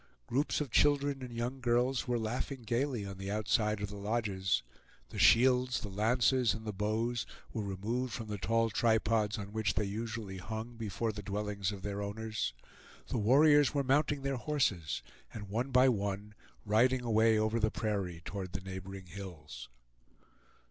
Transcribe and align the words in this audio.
Groups 0.25 0.59
of 0.59 0.71
children 0.71 1.21
and 1.21 1.31
young 1.31 1.59
girls 1.61 2.07
were 2.07 2.17
laughing 2.17 2.63
gayly 2.63 3.05
on 3.05 3.19
the 3.19 3.29
outside 3.29 3.81
of 3.81 3.89
the 3.89 3.97
lodges. 3.97 4.63
The 5.09 5.19
shields, 5.19 5.81
the 5.81 5.89
lances, 5.89 6.55
and 6.55 6.65
the 6.65 6.73
bows 6.73 7.27
were 7.53 7.61
removed 7.61 8.11
from 8.11 8.25
the 8.27 8.39
tall 8.39 8.71
tripods 8.71 9.37
on 9.37 9.53
which 9.53 9.75
they 9.75 9.83
usually 9.83 10.37
hung 10.39 10.75
before 10.75 11.11
the 11.11 11.21
dwellings 11.21 11.71
of 11.71 11.83
their 11.83 12.01
owners. 12.01 12.51
The 13.09 13.19
warriors 13.19 13.75
were 13.75 13.83
mounting 13.83 14.23
their 14.23 14.37
horses, 14.37 15.03
and 15.31 15.49
one 15.49 15.69
by 15.69 15.87
one 15.87 16.33
riding 16.65 17.03
away 17.03 17.37
over 17.37 17.59
the 17.59 17.69
prairie 17.69 18.23
toward 18.25 18.53
the 18.53 18.61
neighboring 18.61 19.05
hills. 19.05 19.69